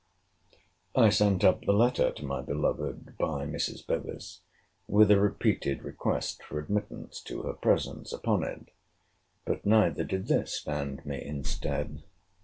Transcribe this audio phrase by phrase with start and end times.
[0.95, 3.85] I sent up the letter to my beloved, by Mrs.
[3.85, 4.41] Bevis,
[4.87, 8.69] with a repeated request for admittance to her presence upon it;
[9.45, 12.01] but neither did this stand me in stead.